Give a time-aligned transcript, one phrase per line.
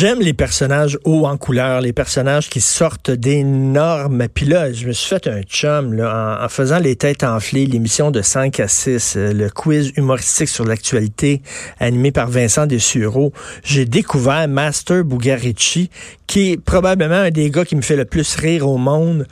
[0.00, 4.28] J'aime les personnages hauts en couleur, les personnages qui sortent d'énormes.
[4.32, 7.66] Puis là, je me suis fait un chum là, en, en faisant les têtes enflées,
[7.66, 11.42] l'émission de 5 à 6, euh, le quiz humoristique sur l'actualité
[11.80, 13.34] animé par Vincent Dessureau.
[13.62, 15.90] J'ai découvert Master Bugarici,
[16.26, 19.26] qui est probablement un des gars qui me fait le plus rire au monde.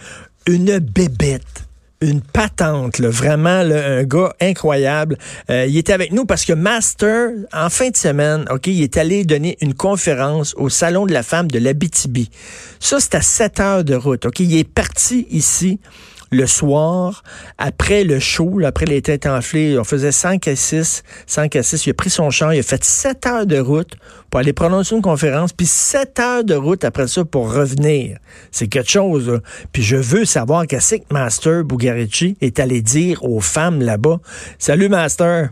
[0.46, 1.67] Une bébête
[2.00, 5.18] une patente, là, vraiment là, un gars incroyable.
[5.50, 8.96] Euh, il était avec nous parce que Master, en fin de semaine, ok, il est
[8.96, 12.30] allé donner une conférence au Salon de la femme de l'Abitibi.
[12.78, 14.26] Ça, c'est à 7 heures de route.
[14.26, 15.80] Ok, il est parti ici
[16.30, 17.22] le soir,
[17.56, 21.62] après le show, là, après les têtes enflées, on faisait 5 à 6, 5 à
[21.62, 23.96] 6, il a pris son char, il a fait 7 heures de route
[24.30, 28.18] pour aller prononcer une conférence, puis 7 heures de route après ça pour revenir.
[28.50, 29.38] C'est quelque chose, là.
[29.72, 34.18] Puis je veux savoir qu'est-ce que Master Bugarici est allé dire aux femmes là-bas.
[34.58, 35.50] Salut, Master!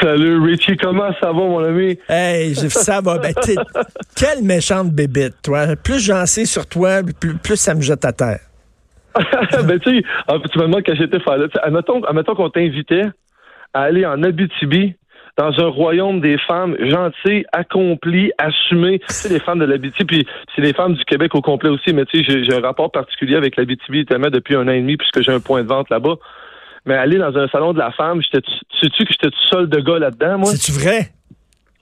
[0.00, 1.98] Salut Richie, comment ça va mon ami?
[2.08, 3.18] Hey, ça va.
[3.18, 3.34] Ben,
[4.16, 5.76] quelle méchante bébête, toi.
[5.76, 8.40] Plus j'en sais sur toi, plus, plus ça me jette à terre.
[9.66, 10.04] ben, tu sais,
[10.52, 11.46] tu me demandes quand j'étais faire là.
[11.62, 13.06] Admettons, admettons qu'on t'invitait
[13.74, 14.94] à aller en Abitibi,
[15.36, 18.98] dans un royaume des femmes gentilles, accomplies, assumées.
[18.98, 21.92] Tu sais, les femmes de l'Abitibi, puis c'est les femmes du Québec au complet aussi,
[21.92, 24.96] mais tu sais, j'ai un rapport particulier avec l'Abitibi, tellement depuis un an et demi,
[24.96, 26.16] puisque j'ai un point de vente là-bas.
[26.86, 28.46] Mais aller dans un salon de la femme, j'étais,
[28.80, 30.50] sais-tu que j'étais tout seul de gars là-dedans, moi?
[30.50, 31.08] C'est-tu vrai?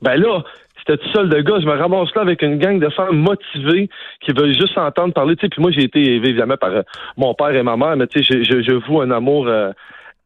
[0.02, 0.44] Ben là,
[0.88, 1.60] j'étais tout seul de gars.
[1.60, 3.88] Je me ramasse là avec une gang de femmes motivées
[4.20, 5.36] qui veulent juste entendre parler.
[5.36, 6.82] Tu sais, puis moi, j'ai été élevé évidemment par euh,
[7.16, 9.70] mon père et ma mère, mais tu sais, je, je, voue un amour euh,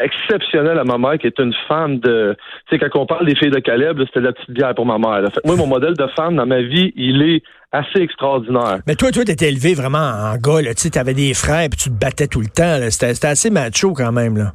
[0.00, 2.36] exceptionnel à ma mère, qui est une femme de...
[2.68, 4.98] Tu sais, quand on parle des filles de Caleb, c'était la petite bière pour ma
[4.98, 5.30] mère.
[5.32, 7.42] Fait, moi, mon modèle de femme dans ma vie, il est
[7.72, 8.80] assez extraordinaire.
[8.86, 10.62] Mais toi, toi, t'étais élevé vraiment en gars.
[10.74, 12.78] Tu sais, t'avais des frères, puis tu te battais tout le temps.
[12.90, 14.52] C'était assez macho quand même, là.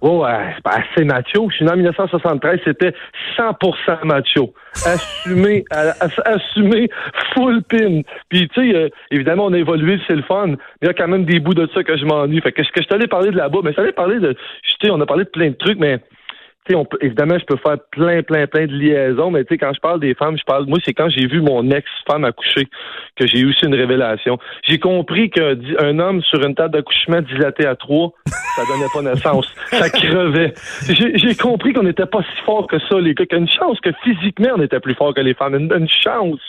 [0.00, 1.50] Oh, c'est pas assez macho.
[1.50, 2.94] Je suis né en 1973, c'était
[3.36, 4.54] 100% macho.
[4.86, 5.64] Assumé,
[6.24, 6.88] assumé,
[7.34, 8.02] full pin.
[8.28, 10.54] Puis, tu sais, euh, évidemment, on a évolué, c'est le fun.
[10.80, 12.40] Il y a quand même des bouts de ça que je m'ennuie.
[12.40, 14.90] Fait que que je t'allais parler de là-bas, mais ça allait parler de, tu sais,
[14.90, 16.00] on a parlé de plein de trucs, mais
[16.74, 19.72] on peut, évidemment, je peux faire plein, plein, plein de liaisons, mais tu sais, quand
[19.74, 22.68] je parle des femmes, je parle, moi, c'est quand j'ai vu mon ex-femme accoucher
[23.16, 24.38] que j'ai eu aussi une révélation.
[24.62, 28.12] J'ai compris qu'un homme sur une table d'accouchement dilaté à trois,
[28.56, 29.52] ça donnait pas naissance.
[29.70, 30.52] ça crevait.
[30.88, 34.50] J'ai compris qu'on n'était pas si fort que ça, les gars, qu'une chance que physiquement,
[34.56, 35.54] on était plus fort que les femmes.
[35.54, 36.40] Une, chance.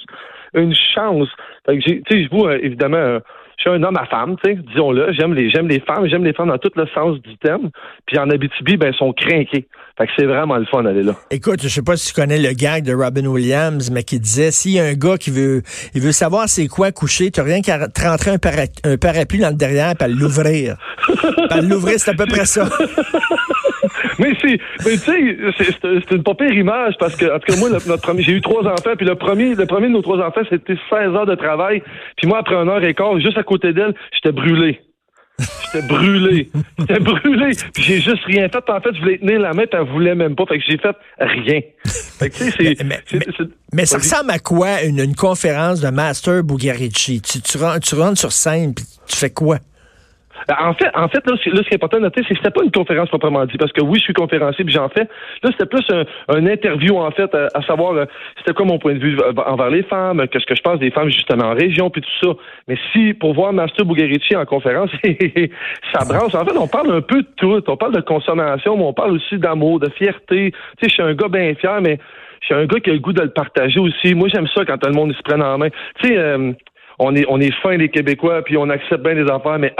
[0.53, 1.29] Une chance.
[1.65, 3.19] Fait que tu sais, je vous, euh, évidemment, euh,
[3.63, 5.13] je suis un homme à femme, tu sais, disons-le.
[5.13, 7.69] J'aime les, j'aime les femmes, j'aime les femmes dans tout le sens du thème.
[8.07, 9.67] Puis en Abitibi, ben, ils sont craqués.
[9.97, 11.13] Fait que c'est vraiment le fun d'aller là.
[11.29, 14.49] Écoute, je sais pas si tu connais le gag de Robin Williams, mais qui disait,
[14.49, 15.61] s'il y a un gars qui veut,
[15.93, 19.55] il veut savoir c'est quoi coucher, t'as rien qu'à rentrer un, un, parapluie dans le
[19.55, 20.77] derrière et l'ouvrir.
[21.49, 22.67] à l'ouvrir, c'est à peu près ça.
[24.19, 27.59] mais c'est, mais tu sais, c'est une pas pire image parce que, en tout cas,
[27.59, 30.19] moi, notre premier, j'ai eu trois enfants, puis le premier, le premier de nos trois
[30.19, 31.81] enfants, c'était 16 heures de travail,
[32.17, 34.79] puis moi, après une heure et quart, juste à côté d'elle, j'étais brûlé.
[35.73, 36.49] J'étais brûlé.
[36.79, 37.51] J'étais brûlé.
[37.73, 38.63] Puis j'ai juste rien fait.
[38.69, 40.45] En fait, je voulais tenir la main, puis elle voulait même pas.
[40.45, 41.61] Fait que j'ai fait rien.
[41.85, 43.47] Fait que, tu sais, c'est.
[43.73, 47.21] Mais, ça ressemble à quoi une, une conférence de Master Bugarici?
[47.21, 49.57] Tu, tu, tu rentres sur scène, puis tu fais quoi?
[50.47, 52.51] Ben, en fait, en fait, là, ce, qui est important de noter, c'est que c'était
[52.51, 55.07] pas une conférence proprement dit, parce que oui, je suis conférencier, puis j'en fais.
[55.43, 58.05] Là, c'était plus un, interview, en fait, à, savoir, euh,
[58.37, 60.91] c'était quoi mon point de vue euh, envers les femmes, qu'est-ce que je pense des
[60.91, 62.33] femmes justement en région, puis tout ça.
[62.67, 64.89] Mais si, pour voir Master Bugarici en conférence,
[65.93, 66.35] ça branche.
[66.35, 67.61] En fait, on parle un peu de tout.
[67.67, 70.51] On parle de consommation, mais on parle aussi d'amour, de fierté.
[70.51, 71.99] Tu sais, je suis un gars bien fier, mais
[72.41, 74.15] je suis un gars qui a le goût de le partager aussi.
[74.15, 75.69] Moi, j'aime ça quand tout le monde se prenne en main.
[76.01, 76.51] Tu sais, euh,
[77.03, 79.73] on est, on est fin les Québécois, puis on accepte bien les affaires, mais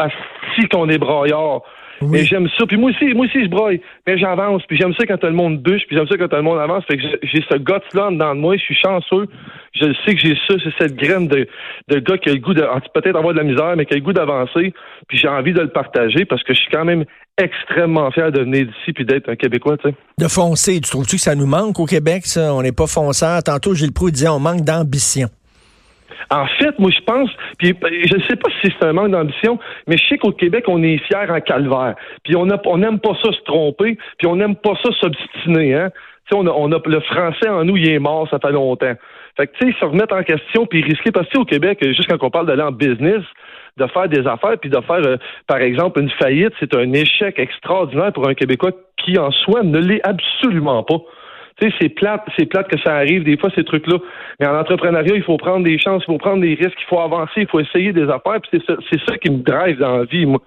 [0.55, 1.61] si qu'on est braillard.
[2.01, 2.65] Mais j'aime ça.
[2.65, 3.79] Puis moi aussi, moi aussi, je broille.
[4.07, 4.63] Mais j'avance.
[4.67, 5.83] Puis j'aime ça quand tout le monde bûche.
[5.87, 6.83] Puis j'aime ça quand tout le monde avance.
[6.85, 8.57] Fait que j'ai ce guts-là dans moi.
[8.57, 9.27] Je suis chanceux.
[9.73, 10.55] Je sais que j'ai ça.
[10.63, 11.47] C'est cette graine de,
[11.89, 12.63] de gars qui a le goût de,
[12.93, 14.73] peut-être avoir de la misère, mais qui a le goût d'avancer.
[15.07, 17.05] Puis j'ai envie de le partager parce que je suis quand même
[17.37, 19.95] extrêmement fier de venir d'ici puis d'être un Québécois, tu sais.
[20.17, 20.81] De foncer.
[20.81, 22.53] Tu trouves-tu que ça nous manque au Québec, ça?
[22.53, 23.43] On n'est pas fonceur.
[23.43, 25.27] Tantôt, Gilles Proulx disait on manque d'ambition.
[26.31, 27.29] En fait, moi, je pense,
[27.59, 30.63] puis je ne sais pas si c'est un manque d'ambition, mais je sais qu'au Québec,
[30.67, 31.95] on est fier en calvaire.
[32.23, 35.75] Puis on n'aime pas ça se tromper, puis on n'aime pas ça s'obstiner.
[35.75, 35.89] Hein?
[36.33, 38.93] on a, on a le français en nous, il est mort, ça fait longtemps.
[39.37, 42.07] Fait que, tu sais, se remettre en question puis risquer, parce que au Québec, juste
[42.09, 43.23] quand on parle d'aller en business,
[43.77, 45.17] de faire des affaires puis de faire, euh,
[45.47, 49.79] par exemple, une faillite, c'est un échec extraordinaire pour un Québécois qui, en soi, ne
[49.79, 50.97] l'est absolument pas.
[51.61, 53.99] Tu sais, c'est plate, c'est plate que ça arrive des fois ces trucs-là.
[54.39, 56.99] Mais en entrepreneuriat, il faut prendre des chances, il faut prendre des risques, il faut
[56.99, 58.41] avancer, il faut essayer des affaires.
[58.41, 60.41] Puis c'est ça, c'est ça qui me drive dans la vie, moi.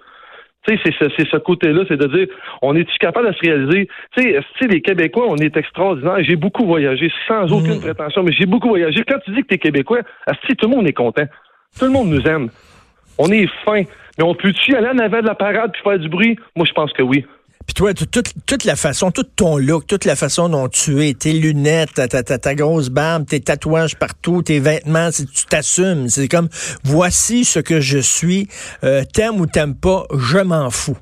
[0.67, 2.27] Tu sais, c'est ce, c'est ce côté-là, c'est de dire,
[2.61, 3.87] on est-tu capable de se réaliser?
[4.17, 6.23] Tu sais, les Québécois, on est extraordinaires.
[6.23, 9.03] J'ai beaucoup voyagé, sans aucune prétention, mais j'ai beaucoup voyagé.
[9.07, 11.25] Quand tu dis que t'es Québécois, tout le monde est content?
[11.77, 12.49] Tout le monde nous aime.
[13.19, 13.83] On est fin.
[14.17, 16.35] Mais on peut-tu aller en avant de la parade puis faire du bruit?
[16.55, 17.25] Moi, je pense que oui.
[17.65, 21.13] Puis toi, toute, toute la façon, tout ton look, toute la façon dont tu es,
[21.13, 26.07] tes lunettes, ta, ta, ta, grosse barbe, tes tatouages partout, tes vêtements, tu t'assumes.
[26.07, 26.49] C'est comme,
[26.83, 28.47] voici ce que je suis.
[28.83, 30.97] Euh, t'aimes ou t'aimes pas, je m'en fous.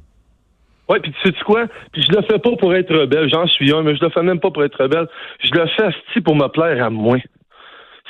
[0.89, 1.65] Oui, puis tu sais quoi?
[1.91, 4.21] Puis je le fais pas pour être rebelle, j'en suis un, mais je le fais
[4.21, 5.07] même pas pour être rebelle.
[5.43, 7.17] Je le fais pour me plaire à moi.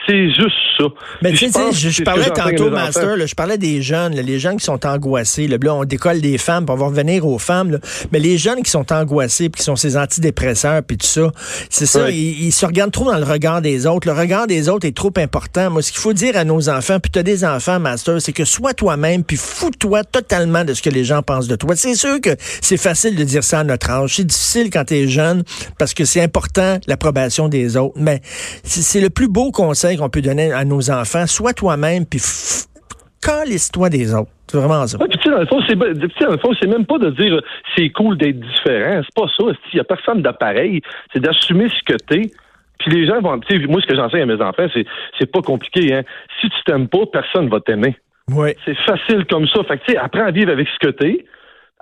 [0.06, 0.86] C'est juste ça.
[1.22, 4.86] Mais tu sais, je, parlais tantôt, Master, je parlais des jeunes, les jeunes qui sont
[4.86, 5.48] angoissés.
[5.48, 7.80] Là, on décolle des femmes, pour on va revenir aux femmes.
[8.12, 11.32] mais les jeunes qui sont angoissés, puis qui sont ces antidépresseurs, puis tout ça,
[11.70, 14.08] c'est ça, ils, se regardent trop dans le regard des autres.
[14.08, 15.70] Le regard des autres est trop important.
[15.70, 18.34] Moi, ce qu'il faut dire à nos enfants, puis tu as des enfants, Master, c'est
[18.34, 21.76] que sois toi-même, puis fous-toi totalement de ce que les gens pensent de toi.
[21.76, 24.16] C'est sûr que c'est facile de dire ça à notre âge.
[24.16, 25.44] C'est difficile quand tu es jeune,
[25.78, 27.96] parce que c'est important l'approbation des autres.
[27.98, 28.22] Mais
[28.64, 31.28] c'est le plus beau conseil qu'on peut donner à nos enfants.
[31.28, 32.20] Sois toi-même, puis
[33.22, 34.32] calisse-toi des autres.
[34.48, 34.98] C'est vraiment ça.
[34.98, 37.42] Ouais, puis, dans le fond, c'est, dans le fond, c'est même pas de dire
[37.76, 39.02] c'est cool d'être différent.
[39.04, 39.58] C'est pas ça.
[39.74, 40.82] Il y a personne d'appareil.
[41.12, 42.32] C'est d'assumer ce que t'es.
[42.80, 43.40] Puis les gens vont.
[43.70, 44.86] Moi, ce que j'enseigne à mes enfants, c'est,
[45.18, 45.94] c'est pas compliqué.
[45.94, 46.04] Hein.
[46.42, 47.96] Si tu t'aimes pas, personne va t'aimer.
[48.30, 48.56] Ouais.
[48.66, 49.64] C'est facile comme ça.
[49.64, 51.26] Fait que, tu sais, apprends à vivre avec ce que t'es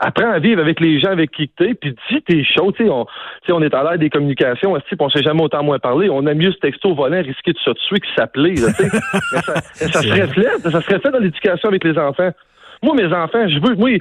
[0.01, 2.73] apprends à vivre avec les gens avec qui tu es, puis dis tes choses.
[2.81, 3.05] On,
[3.49, 6.09] on est à l'ère des communications, on on sait jamais autant moins parler.
[6.09, 8.55] On a mieux ce texto volant risquer de se tuer que s'appeler.
[8.57, 12.31] ça, ça se reflète, ça se reflète dans l'éducation avec les enfants.
[12.83, 13.91] Moi, mes enfants, je veux, moi,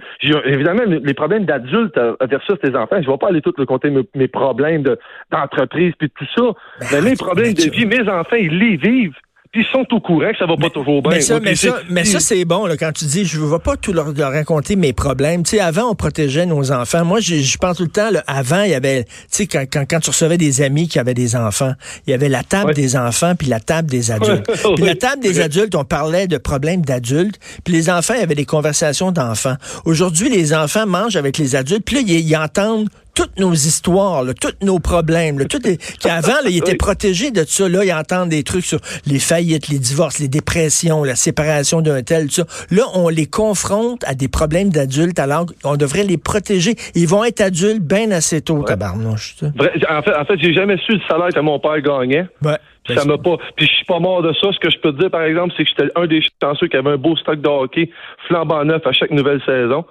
[0.46, 3.90] évidemment, les problèmes d'adultes versus tes enfants, je ne vais pas aller tout le compter
[4.14, 4.82] mes, problèmes
[5.30, 6.44] d'entreprise puis tout ça.
[6.90, 9.16] Ben, mais mes problèmes de vie, mes enfants, ils les vivent
[9.52, 11.10] ils sont au courant que ça va pas toujours bien.
[11.10, 13.76] Mais ça, mais ça, mais ça c'est bon là, quand tu dis je veux pas
[13.76, 15.42] tout leur, raconter mes problèmes.
[15.42, 17.04] Tu sais, avant on protégeait nos enfants.
[17.04, 18.10] Moi, je pense tout le temps.
[18.10, 21.00] Là, avant, il y avait, tu sais, quand, quand, quand, tu recevais des amis qui
[21.00, 21.72] avaient des enfants,
[22.06, 24.48] il y avait la table des enfants puis la table des adultes.
[24.76, 27.40] puis la table des adultes, on parlait de problèmes d'adultes.
[27.64, 29.56] Puis les enfants, il y avait des conversations d'enfants.
[29.84, 31.84] Aujourd'hui, les enfants mangent avec les adultes.
[31.84, 32.88] Puis là, ils entendent
[33.20, 35.58] toutes nos histoires, tous nos problèmes, là, tout
[36.00, 37.68] qu'avant, ils étaient protégés de ça.
[37.68, 42.02] Là, ils entendent des trucs sur les faillites, les divorces, les dépressions, la séparation d'un
[42.02, 42.46] tel, tout ça.
[42.70, 46.76] Là, on les confronte à des problèmes d'adultes alors qu'on devrait les protéger.
[46.94, 49.36] Ils vont être adultes bien assez tôt, tabarnouche.
[49.42, 52.26] En fait, en fait j'ai jamais su le salaire que mon père gagnait.
[52.42, 52.56] Ouais.
[52.84, 53.36] Puis ça m'a pas.
[53.56, 54.48] Puis je suis pas mort de ça.
[54.50, 56.76] Ce que je peux te dire, par exemple, c'est que j'étais un des chanceux qui
[56.78, 57.90] avait un beau stock de hockey
[58.28, 59.84] flambant neuf à chaque nouvelle saison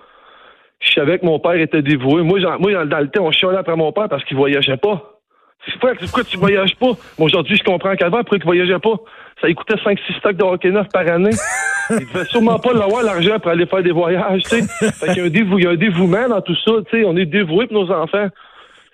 [0.80, 2.24] je savais que mon père était dévoué.
[2.24, 5.20] Moi, moi dans le temps, on chialait après mon père parce qu'il voyageait pas.
[5.80, 6.92] Frère, pourquoi tu voyages pas?
[7.18, 8.96] Aujourd'hui, je comprends qu'avant, pourquoi il voyageait pas?
[9.42, 11.32] Ça lui coûtait 5-6 stocks de hockey neuf par année.
[11.90, 14.92] il devait sûrement pas l'avoir l'argent pour aller faire des voyages, tu sais.
[14.92, 17.00] Fait qu'il y a un, dévou il y a un dévouement dans tout ça, tu
[17.00, 17.06] sais.
[17.06, 18.28] On est dévoué pour nos enfants.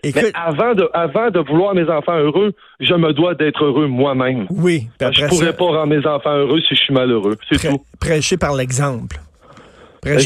[0.04, 4.46] Mais avant de, avant de vouloir mes enfants heureux, je me dois d'être heureux moi-même.
[4.50, 4.88] Oui.
[5.00, 7.38] Je pourrais pas rendre mes enfants heureux si je suis malheureux.
[7.52, 7.82] C'est tout.
[8.00, 9.18] Prêcher par l'exemple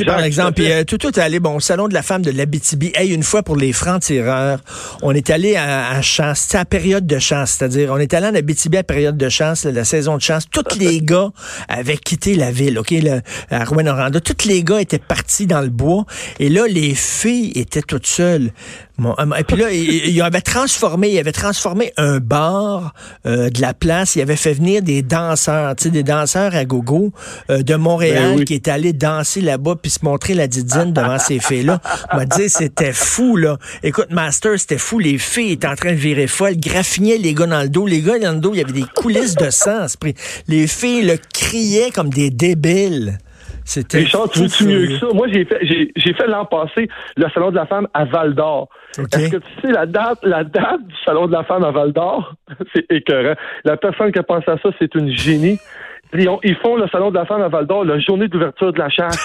[0.06, 0.54] par exemple.
[0.54, 2.92] Puis euh, tout, tout est allé, bon, au Salon de la femme de l'Abitibi.
[2.96, 4.60] Hey, une fois pour les francs-tireurs,
[5.02, 6.42] on est allé à, à chasse.
[6.42, 9.66] C'était à période de chasse, c'est-à-dire, on est allé en Abitibi à période de chasse,
[9.66, 10.46] la saison de chasse.
[10.50, 11.30] Tous les gars
[11.68, 14.20] avaient quitté la ville, OK, là, à Rouen-Oranda.
[14.20, 16.06] Tous les gars étaient partis dans le bois.
[16.40, 18.52] Et là, les filles étaient toutes seules.
[19.00, 22.94] Bon, euh, et puis là, il, avait transformé, il avait transformé un bar
[23.26, 24.18] euh, de la place.
[24.18, 27.14] Il avait fait venir des danseurs, tu sais, des danseurs à gogo
[27.50, 31.18] euh, de Montréal ben qui étaient allés danser là-bas puis se montrer la didine devant
[31.18, 31.80] ces filles-là.
[32.14, 33.58] m'a dit c'était fou là.
[33.84, 35.00] Écoute, Master, c'était fou.
[35.00, 37.86] Les filles étaient en train de virer folle, graffignaient les gars dans le dos.
[37.86, 39.86] Les gars dans le dos, il y avait des coulisses de sang.
[40.48, 43.18] Les filles le criaient comme des débiles.
[43.70, 45.08] C'était tu mieux que ça?
[45.14, 48.68] Moi, j'ai fait, j'ai, fait l'an passé le Salon de la femme à Val d'Or.
[48.98, 51.94] Est-ce que tu sais la date, la date du Salon de la femme à Val
[51.94, 52.34] d'Or?
[52.74, 53.36] c'est écœurant.
[53.66, 55.60] La personne qui a pensé à ça, c'est une génie.
[56.14, 58.90] Ils, font le Salon de la femme à Val d'Or, la journée d'ouverture de la
[58.90, 59.24] chasse.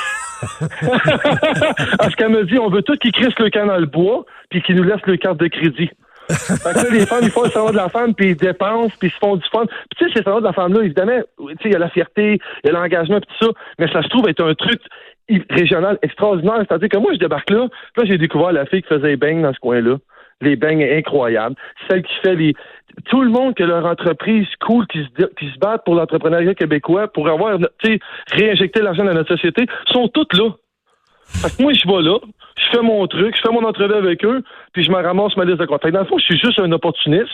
[1.98, 4.76] Parce qu'elle me dit, on veut tout qu'ils crissent le dans le bois, puis qu'ils
[4.76, 5.90] nous laissent le carte de crédit
[6.28, 9.08] fait que les femmes, ils font le salon de la femme, puis ils dépensent, puis
[9.08, 9.66] ils se font du fun.
[9.66, 11.90] Puis tu sais, ces salons de la femme-là, évidemment, tu sais, il y a la
[11.90, 14.80] fierté, il y a l'engagement, puis tout ça, mais ça se trouve être un truc
[15.50, 16.62] régional extraordinaire.
[16.68, 19.52] C'est-à-dire que moi, je débarque là, là, j'ai découvert la fille qui faisait bang dans
[19.52, 19.96] ce coin-là.
[20.40, 21.56] Les beignes incroyables,
[21.88, 22.54] celle qui fait les
[23.06, 27.08] tout le monde que leur entreprise cool qui se qui se battent pour l'entrepreneuriat québécois
[27.08, 27.58] pour avoir
[28.30, 30.50] réinjecter l'argent dans notre société sont toutes là.
[31.42, 32.18] Que moi je vais là,
[32.56, 34.42] je fais mon truc, je fais mon entrevue avec eux,
[34.73, 35.92] puis je me ramasse ma liste de contacts.
[35.92, 37.30] Dans le fond, je suis juste un opportuniste.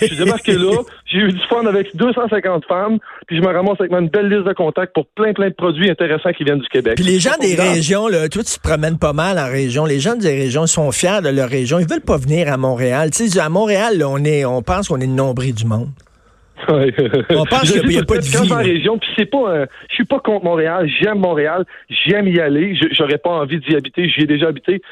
[0.00, 3.80] je suis débarqué là, j'ai eu du fun avec 250 femmes, puis je me ramasse
[3.80, 6.68] avec une belle liste de contacts pour plein, plein de produits intéressants qui viennent du
[6.68, 6.94] Québec.
[6.96, 9.84] Puis les gens des régions, là, toi, tu te promènes pas mal en région.
[9.84, 11.78] Les gens des régions sont fiers de leur région.
[11.78, 13.10] Ils veulent pas venir à Montréal.
[13.10, 15.88] Tu sais, à Montréal, là, on est, on pense qu'on est le nombril du monde.
[16.70, 18.48] On pense qu'il n'y a, pas de vie.
[18.48, 20.88] Quand région, puis c'est pas, je suis pas contre Montréal.
[21.00, 21.64] J'aime Montréal.
[21.88, 22.78] J'aime y aller.
[22.92, 24.08] J'aurais pas envie d'y habiter.
[24.08, 24.82] J'y ai déjà habité.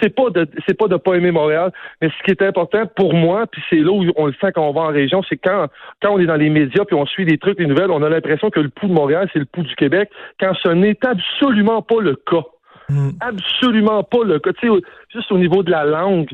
[0.00, 1.72] C'est pas de, c'est pas de pas aimer Montréal.
[2.00, 4.68] Mais ce qui est important pour moi, puis c'est là où on le sent quand
[4.68, 5.66] on va en région, c'est quand,
[6.02, 8.08] quand on est dans les médias puis on suit les trucs, les nouvelles, on a
[8.08, 11.82] l'impression que le pouls de Montréal, c'est le pouls du Québec, quand ce n'est absolument
[11.82, 12.44] pas le cas.
[12.88, 13.10] Hmm.
[13.20, 14.52] Absolument pas le cas.
[14.54, 14.74] Tu sais,
[15.12, 16.30] juste au niveau de la langue.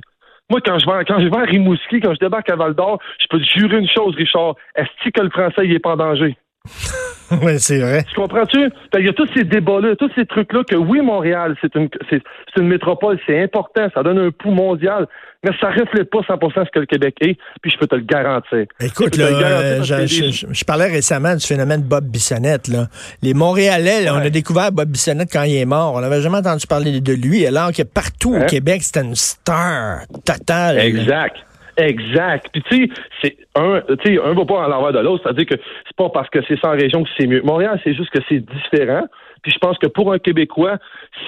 [0.49, 3.01] Moi, quand je vais, quand je vais à Rimouski, quand je débarque à Val d'Or,
[3.19, 4.55] je peux te jurer une chose, Richard.
[4.77, 6.37] Est-ce que le français, il est pas en danger?
[7.43, 8.05] oui, c'est vrai.
[8.05, 8.71] Tu comprends-tu?
[8.99, 12.23] Il y a tous ces débats-là, tous ces trucs-là que oui, Montréal, c'est une, c'est,
[12.57, 15.07] une métropole, c'est important, ça donne un pouls mondial,
[15.45, 18.03] mais ça reflète pas 100% ce que le Québec est, puis je peux te le
[18.03, 18.65] garantir.
[18.81, 22.69] Écoute, là, euh, je, parlais récemment du phénomène Bob Bissonnette.
[22.69, 22.87] Là.
[23.23, 25.95] Les Montréalais, on a découvert Bob Bissonnette quand il est mort.
[25.95, 28.47] On n'avait jamais entendu parler de lui, alors que partout au hein?
[28.47, 30.79] Québec, c'était une star totale.
[30.79, 31.46] Exact.
[31.77, 32.49] Exact.
[32.53, 32.89] Puis tu sais,
[33.23, 35.25] c'est un, tu sais, un va pas en l'envers de l'autre.
[35.25, 35.55] C'est-à-dire que
[35.87, 37.43] c'est pas parce que c'est sans région que c'est mieux.
[37.43, 39.07] Montréal, c'est juste que c'est différent.
[39.47, 40.79] Puis je pense que pour un Québécois,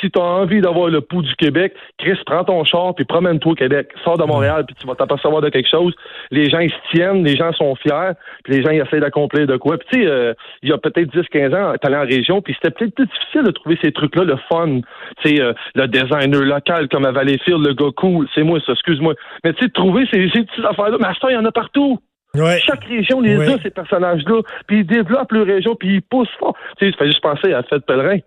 [0.00, 3.52] si tu as envie d'avoir le pouls du Québec, Chris, prends ton char puis promène-toi
[3.52, 3.92] au Québec.
[4.02, 5.94] Sors de Montréal puis tu vas t'apercevoir de quelque chose.
[6.32, 9.46] Les gens ils se tiennent, les gens sont fiers, puis les gens ils essaient d'accomplir
[9.46, 9.78] de quoi.
[9.78, 10.34] Puis tu sais, euh,
[10.64, 13.52] il y a peut-être 10-15 ans, t'allais en région, puis c'était peut-être plus difficile de
[13.52, 14.80] trouver ces trucs-là, le fun.
[15.22, 18.72] Tu sais, euh, le designer local comme à Valleyfield, le gars cool, c'est moi ça,
[18.72, 19.14] excuse-moi.
[19.44, 21.52] Mais tu sais, trouver ces, ces petites affaires-là, mais à ça, il y en a
[21.52, 22.00] partout.
[22.34, 24.42] Chaque région les a, ces personnages-là.
[24.66, 26.54] Puis ils développent leur région, puis ils poussent fort.
[26.78, 28.18] Tu sais, ça fait juste penser à Fête Pèlerin.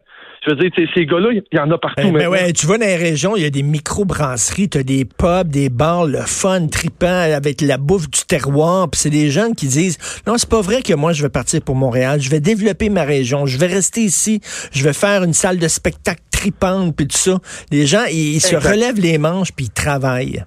[0.43, 2.01] Je veux dire, ces gars-là, il y en a partout.
[2.03, 4.79] Mais, ben, ben ouais, tu vas dans les régions, il y a des micro-brasseries, tu
[4.79, 8.89] as des pubs, des bars, le fun, tripant, avec la bouffe du terroir.
[8.89, 11.61] Puis c'est des jeunes qui disent, non, c'est pas vrai que moi, je vais partir
[11.61, 12.19] pour Montréal.
[12.19, 13.45] Je vais développer ma région.
[13.45, 14.41] Je vais rester ici.
[14.71, 17.37] Je vais faire une salle de spectacle tripante, puis tout ça.
[17.71, 20.43] Les gens, ils, se relèvent les manches, puis ils travaillent.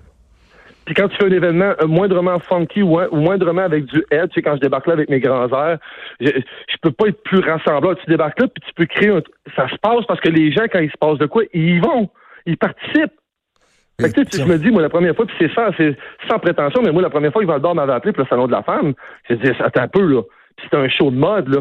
[0.85, 4.35] Puis quand tu fais un événement euh, moindrement funky ou, moindrement avec du head, tu
[4.35, 5.79] sais, quand je débarque là avec mes grands airs,
[6.21, 7.95] je, je peux pas être plus rassemblant.
[7.95, 9.23] Tu débarques là, puis tu peux créer un...
[9.57, 11.79] Ça se passe parce que les gens, quand ils se passent de quoi, ils y
[11.79, 12.11] vont.
[12.47, 13.13] Ils participent.
[14.01, 15.97] Fait que, tu sais, je me dis, moi, la première fois, puis c'est sans, c'est
[16.29, 18.53] sans prétention, mais moi, la première fois que Valdor m'avait appelé pour le Salon de
[18.53, 18.93] la Femme,
[19.29, 20.23] j'ai dit, attends un peu, là.
[20.57, 21.61] Puis c'était un show de mode, là.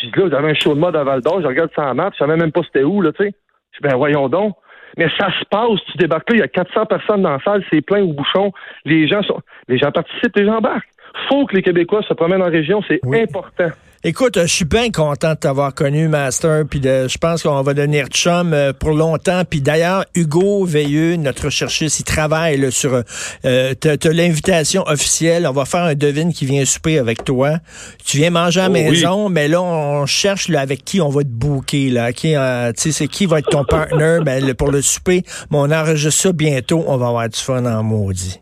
[0.00, 1.94] J'ai dit, là, j'avais un show de mode à Val d'Or, je regarde ça en
[1.94, 3.34] map, je savais même pas c'était où, là, tu sais.
[3.72, 4.56] Je dis, ben, voyons donc.
[4.96, 7.64] Mais ça se passe, tu débarques là, il y a 400 personnes dans la salle,
[7.70, 8.52] c'est plein au bouchon.
[8.84, 10.88] Les gens sont, les gens participent, les gens embarquent.
[11.28, 13.70] Faut que les Québécois se promènent en région, c'est important.
[14.06, 18.08] Écoute, je suis bien content de t'avoir connu, Master, puis je pense qu'on va devenir
[18.08, 19.44] chum euh, pour longtemps.
[19.48, 23.02] Puis d'ailleurs, Hugo Veilleux, notre chercheur, il travaille sur
[23.46, 25.46] euh, t'as, l'invitation officielle.
[25.46, 27.60] On va faire un devine qui vient souper avec toi.
[28.04, 31.08] Tu viens manger à la oh maison, mais là, on cherche là, avec qui on
[31.08, 31.88] va te booker.
[31.88, 34.18] Là, qui, euh, c'est qui va être ton partner?
[34.22, 35.22] Ben, pour le souper.
[35.50, 36.84] Mais on enregistre ça bientôt.
[36.88, 38.38] On va avoir du fun en maudit.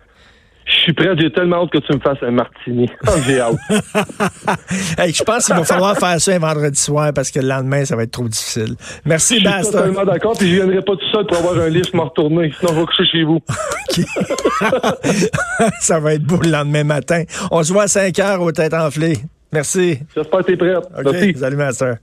[0.83, 2.91] Je suis prêt, j'ai tellement hâte que tu me fasses un martini.
[3.07, 3.55] Oh, j'ai hâte.
[5.15, 7.95] je pense qu'il va falloir faire ça un vendredi soir parce que le lendemain, ça
[7.95, 8.75] va être trop difficile.
[9.05, 11.89] Merci, Je suis totalement d'accord, puis je viendrai pas tout seul pour avoir un livre
[11.95, 12.53] me retourner.
[12.59, 13.39] Sinon, je vais coucher chez vous.
[15.81, 17.23] ça va être beau le lendemain matin.
[17.53, 19.19] On se voit à 5 heures aux têtes enflées.
[19.53, 20.01] Merci.
[20.17, 20.79] J'espère que t'es prête.
[21.05, 21.35] Merci.
[21.39, 21.97] Salut, ma soeur.